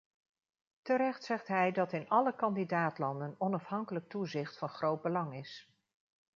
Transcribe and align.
Terecht 0.81 1.23
zegt 1.23 1.47
hij 1.47 1.71
dat 1.71 1.93
in 1.93 2.07
alle 2.09 2.35
kandidaat-landen 2.35 3.35
onafhankelijk 3.37 4.09
toezicht 4.09 4.57
van 4.57 4.69
groot 4.69 5.01
belang 5.01 5.35
is. 5.37 5.69